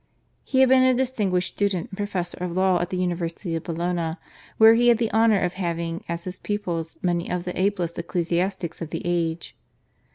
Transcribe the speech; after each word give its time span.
He 0.43 0.61
had 0.61 0.69
been 0.69 0.81
a 0.81 0.95
distinguished 0.95 1.49
student 1.53 1.91
and 1.91 1.97
professor 1.97 2.43
of 2.43 2.53
law 2.53 2.79
at 2.81 2.89
the 2.89 2.97
University 2.97 3.55
of 3.55 3.61
Bologna, 3.65 4.15
where 4.57 4.73
he 4.73 4.87
had 4.87 4.97
the 4.97 5.13
honour 5.13 5.39
of 5.39 5.53
having 5.53 6.03
as 6.09 6.23
his 6.23 6.39
pupils 6.39 6.97
many 7.03 7.29
of 7.29 7.43
the 7.43 7.55
ablest 7.61 7.99
ecclesiastics 7.99 8.81
of 8.81 8.89
the 8.89 9.03
age. 9.05 9.55